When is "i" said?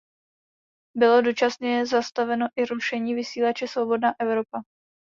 2.55-2.65